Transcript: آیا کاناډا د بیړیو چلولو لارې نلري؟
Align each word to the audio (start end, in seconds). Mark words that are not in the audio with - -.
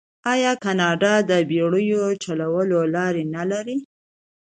آیا 0.33 0.53
کاناډا 0.63 1.13
د 1.29 1.31
بیړیو 1.49 2.03
چلولو 2.23 2.79
لارې 2.95 3.23
نلري؟ 3.35 3.77